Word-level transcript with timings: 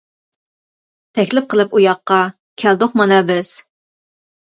تەكلىپ 1.19 1.47
قىلىپ 1.55 1.77
ئۇياققا، 1.81 2.19
كەلدۇق 2.65 3.01
مانا 3.03 3.25
بىز. 3.33 3.57